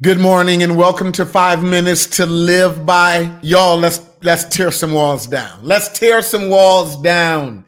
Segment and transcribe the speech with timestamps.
[0.00, 3.36] Good morning and welcome to 5 minutes to live by.
[3.42, 5.58] Y'all, let's let's tear some walls down.
[5.64, 7.64] Let's tear some walls down.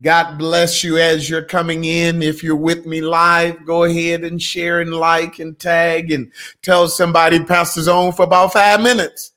[0.00, 2.22] God bless you as you're coming in.
[2.22, 6.30] If you're with me live, go ahead and share and like and tag and
[6.62, 9.32] tell somebody Pastor's on for about 5 minutes.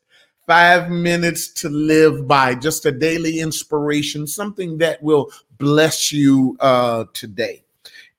[0.46, 2.54] 5 minutes to live by.
[2.54, 7.64] Just a daily inspiration, something that will bless you uh today.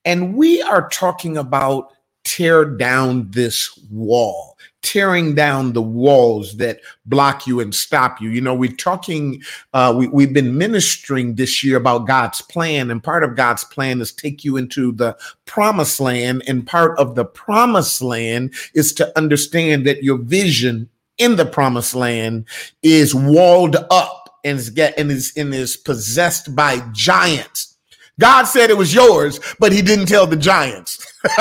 [0.04, 1.92] And we are talking about
[2.26, 8.28] tear down this wall, tearing down the walls that block you and stop you.
[8.30, 9.42] You know, we're talking,
[9.72, 14.00] uh, we, we've been ministering this year about God's plan, and part of God's plan
[14.00, 15.16] is take you into the
[15.46, 16.42] promised land.
[16.48, 21.94] And part of the promised land is to understand that your vision in the promised
[21.94, 22.46] land
[22.82, 27.76] is walled up and is get and is and is possessed by giants
[28.18, 30.98] God said it was yours, but he didn't tell the giants.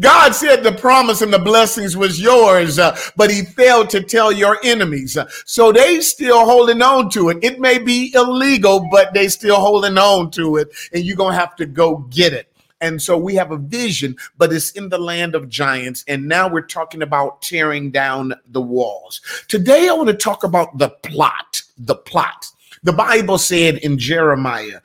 [0.00, 4.32] God said the promise and the blessings was yours, uh, but he failed to tell
[4.32, 5.16] your enemies.
[5.16, 7.38] Uh, so they still holding on to it.
[7.42, 10.68] It may be illegal, but they still holding on to it.
[10.92, 12.50] And you're going to have to go get it.
[12.80, 16.04] And so we have a vision, but it's in the land of giants.
[16.06, 19.20] And now we're talking about tearing down the walls.
[19.48, 22.46] Today, I want to talk about the plot, the plot.
[22.82, 24.80] The Bible said in Jeremiah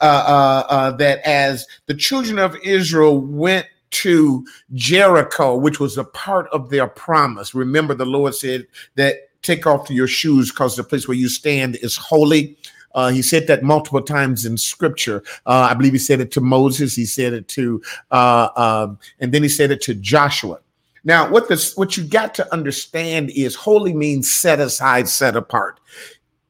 [0.00, 3.66] uh, uh, uh, that as the children of Israel went
[4.02, 9.66] to Jericho, which was a part of their promise, remember the Lord said that take
[9.66, 12.56] off your shoes because the place where you stand is holy.
[12.94, 15.22] Uh, he said that multiple times in scripture.
[15.46, 16.94] Uh, I believe he said it to Moses.
[16.94, 20.58] He said it to, uh, um, and then he said it to Joshua.
[21.04, 25.80] Now, what this, what you got to understand is holy means set aside, set apart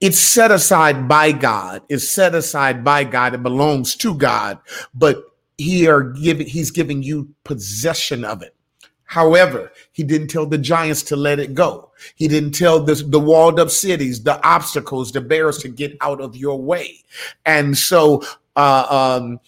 [0.03, 1.83] it's set aside by God.
[1.89, 3.35] It's set aside by God.
[3.35, 4.59] It belongs to God,
[4.93, 5.23] but
[5.63, 8.55] he are giving, he's giving you possession of it.
[9.05, 11.91] However, he didn't tell the giants to let it go.
[12.15, 16.21] He didn't tell the, the walled up cities, the obstacles, the barriers to get out
[16.23, 17.05] of your way.
[17.45, 18.23] And so,
[18.57, 19.39] uh, um,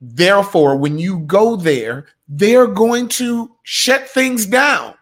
[0.00, 4.94] therefore, when you go there, they're going to shut things down.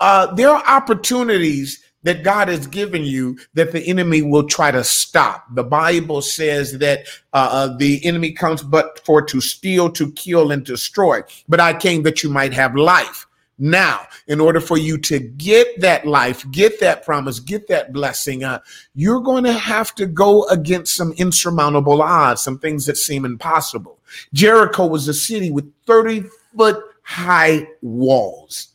[0.00, 4.82] Uh, there are opportunities that God has given you that the enemy will try to
[4.82, 5.44] stop.
[5.54, 7.00] The Bible says that
[7.34, 11.20] uh, uh, the enemy comes but for to steal, to kill, and destroy.
[11.50, 13.26] But I came that you might have life.
[13.58, 18.42] Now, in order for you to get that life, get that promise, get that blessing,
[18.42, 18.60] uh,
[18.94, 23.98] you're going to have to go against some insurmountable odds, some things that seem impossible.
[24.32, 26.24] Jericho was a city with 30
[26.56, 28.68] foot high walls.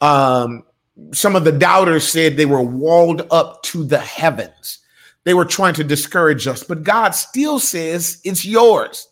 [0.00, 0.62] Um,
[1.12, 4.78] some of the doubters said they were walled up to the heavens.
[5.24, 9.08] They were trying to discourage us, but God still says it's yours.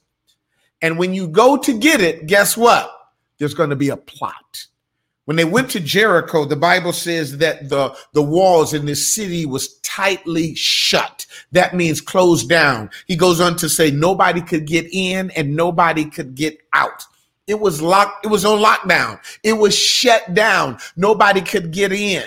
[0.81, 2.91] And when you go to get it, guess what?
[3.39, 4.67] There's going to be a plot.
[5.25, 9.47] When they went to Jericho, the Bible says that the, the walls in this city
[9.47, 11.27] was tightly shut.
[11.53, 12.91] That means closed down.
[13.07, 17.05] He goes on to say nobody could get in and nobody could get out.
[17.47, 18.25] It was locked.
[18.25, 19.21] It was on lockdown.
[19.43, 20.79] It was shut down.
[20.97, 22.25] Nobody could get in.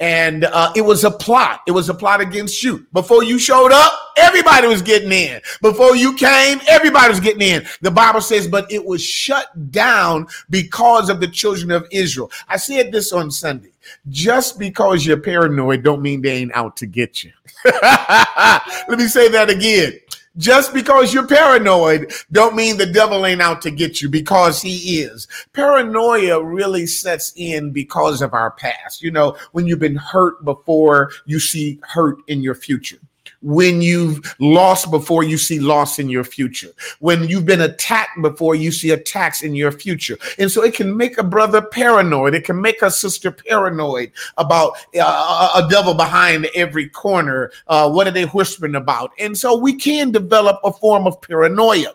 [0.00, 1.60] And uh, it was a plot.
[1.66, 2.86] It was a plot against you.
[2.92, 5.40] Before you showed up, everybody was getting in.
[5.62, 7.66] Before you came, everybody was getting in.
[7.80, 12.30] The Bible says, but it was shut down because of the children of Israel.
[12.48, 13.72] I said this on Sunday.
[14.08, 17.32] Just because you're paranoid don't mean they ain't out to get you.
[17.64, 19.98] Let me say that again
[20.36, 25.00] just because you're paranoid don't mean the devil ain't out to get you because he
[25.00, 25.26] is.
[25.52, 29.02] Paranoia really sets in because of our past.
[29.02, 33.00] You know, when you've been hurt before, you see hurt in your future
[33.42, 38.54] when you've lost before you see loss in your future when you've been attacked before
[38.54, 40.18] you see attacks in your future.
[40.38, 42.34] And so it can make a brother paranoid.
[42.34, 47.52] It can make a sister paranoid about uh, a devil behind every corner.
[47.66, 49.12] Uh, what are they whispering about?
[49.18, 51.94] And so we can develop a form of paranoia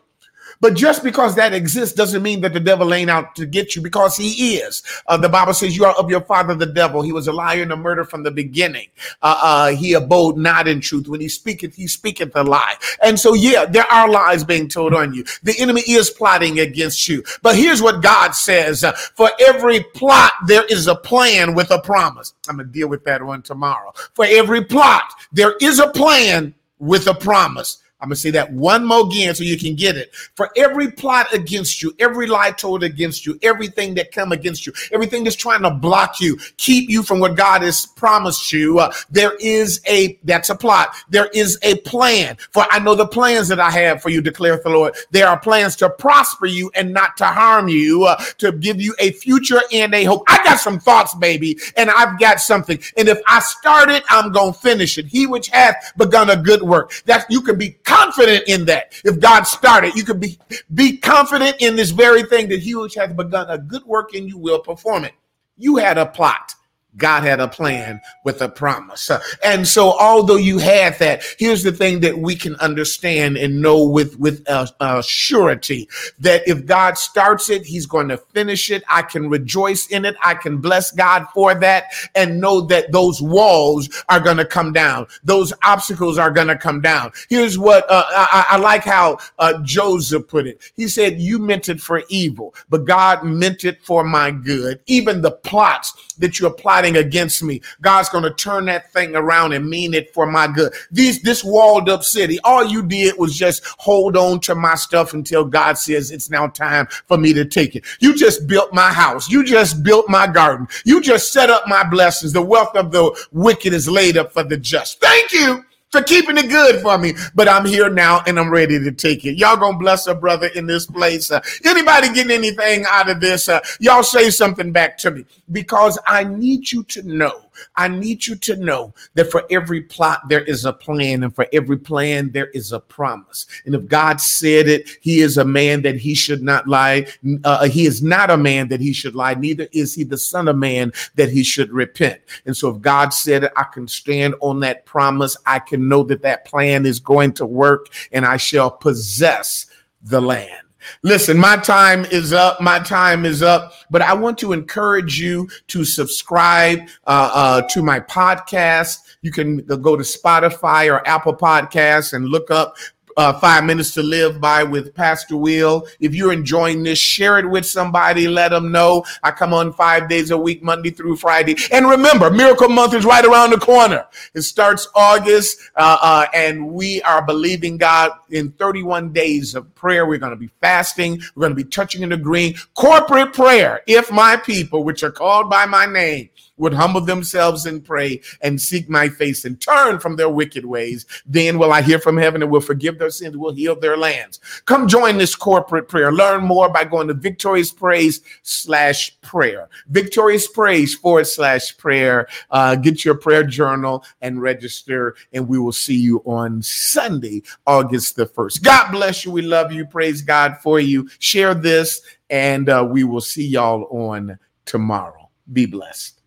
[0.63, 3.81] but just because that exists doesn't mean that the devil ain't out to get you
[3.81, 4.81] because he is.
[5.07, 7.01] Uh, the Bible says you are of your father, the devil.
[7.01, 8.87] He was a liar and a murderer from the beginning.
[9.21, 11.09] Uh, uh, he abode not in truth.
[11.09, 12.75] When he speaketh, he speaketh a lie.
[13.03, 15.25] And so, yeah, there are lies being told on you.
[15.43, 17.25] The enemy is plotting against you.
[17.41, 21.81] But here's what God says uh, For every plot, there is a plan with a
[21.81, 22.35] promise.
[22.47, 23.91] I'm going to deal with that one tomorrow.
[24.13, 27.82] For every plot, there is a plan with a promise.
[28.03, 30.13] I'm going to say that one more again so you can get it.
[30.35, 34.73] For every plot against you, every lie told against you, everything that come against you,
[34.91, 38.91] everything that's trying to block you, keep you from what God has promised you, uh,
[39.09, 40.93] there is a, that's a plot.
[41.11, 42.35] There is a plan.
[42.51, 44.95] For I know the plans that I have for you, declare the Lord.
[45.11, 48.93] There are plans to prosper you and not to harm you, uh, to give you
[48.99, 50.23] a future and a hope.
[50.27, 52.79] I got some thoughts, baby, and I've got something.
[52.97, 55.05] And if I start it, I'm going to finish it.
[55.05, 56.91] He which hath begun a good work.
[57.05, 58.93] That you can be confident in that.
[59.03, 60.39] If God started, you could be,
[60.73, 64.27] be confident in this very thing that he which hath begun a good work and
[64.27, 65.13] you will perform it.
[65.57, 66.55] You had a plot.
[66.97, 69.09] God had a plan with a promise.
[69.43, 73.83] And so, although you had that, here's the thing that we can understand and know
[73.83, 78.83] with, with a, a surety that if God starts it, he's going to finish it.
[78.87, 80.15] I can rejoice in it.
[80.23, 81.85] I can bless God for that
[82.15, 85.07] and know that those walls are going to come down.
[85.23, 87.11] Those obstacles are going to come down.
[87.29, 90.61] Here's what uh, I, I, like how uh, Joseph put it.
[90.75, 94.79] He said, You meant it for evil, but God meant it for my good.
[94.85, 97.61] Even the plots that you apply plotting against me.
[97.81, 100.73] God's going to turn that thing around and mean it for my good.
[100.91, 105.13] These, this walled up city, all you did was just hold on to my stuff
[105.13, 107.85] until God says it's now time for me to take it.
[107.99, 109.29] You just built my house.
[109.29, 110.67] You just built my garden.
[110.85, 112.33] You just set up my blessings.
[112.33, 114.99] The wealth of the wicked is laid up for the just.
[114.99, 117.13] Thank you for keeping it good for me.
[117.35, 119.35] But I'm here now and I'm ready to take it.
[119.37, 121.31] Y'all gonna bless a brother in this place.
[121.31, 123.47] Uh, anybody getting anything out of this?
[123.47, 127.42] Uh, y'all say something back to me because I need you to know
[127.75, 131.47] I need you to know that for every plot, there is a plan, and for
[131.53, 133.45] every plan, there is a promise.
[133.65, 137.07] And if God said it, He is a man that He should not lie.
[137.43, 140.47] Uh, he is not a man that He should lie, neither is He the Son
[140.47, 142.21] of Man that He should repent.
[142.45, 145.37] And so, if God said it, I can stand on that promise.
[145.45, 149.67] I can know that that plan is going to work, and I shall possess
[150.01, 150.62] the land.
[151.03, 152.61] Listen, my time is up.
[152.61, 153.73] My time is up.
[153.89, 158.97] But I want to encourage you to subscribe uh, uh, to my podcast.
[159.21, 162.75] You can go to Spotify or Apple Podcasts and look up
[163.17, 165.87] uh, Five Minutes to Live by with Pastor Will.
[165.99, 168.27] If you're enjoying this, share it with somebody.
[168.27, 169.05] Let them know.
[169.23, 171.55] I come on five days a week, Monday through Friday.
[171.71, 174.05] And remember, Miracle Month is right around the corner.
[174.33, 180.05] It starts August, uh, uh, and we are believing God in 31 days of prayer.
[180.05, 181.21] We're going to be fasting.
[181.35, 182.55] We're going to be touching and agreeing.
[182.73, 183.81] Corporate prayer.
[183.87, 188.61] If my people, which are called by my name, would humble themselves and pray and
[188.61, 192.43] seek my face and turn from their wicked ways, then will I hear from heaven
[192.43, 194.39] and will forgive their sins, will heal their lands.
[194.65, 196.11] Come join this corporate prayer.
[196.11, 199.69] Learn more by going to Victorious Praise slash prayer.
[199.87, 202.27] Victorious Praise forward slash prayer.
[202.51, 208.15] Uh, get your prayer journal and register, and we will see you on Sunday, August
[208.15, 208.63] the 1st.
[208.63, 209.31] God bless you.
[209.31, 209.85] We love you.
[209.85, 211.09] Praise God for you.
[211.19, 215.29] Share this, and uh, we will see y'all on tomorrow.
[215.51, 216.22] Be blessed.